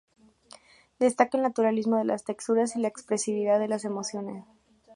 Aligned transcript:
Destaca 0.97 1.37
el 1.37 1.43
naturalismo 1.43 1.95
de 1.99 2.05
las 2.05 2.23
texturas 2.23 2.75
y 2.75 2.79
la 2.79 2.87
expresividad 2.87 3.59
de 3.59 3.67
las 3.67 3.85
emociones. 3.85 4.43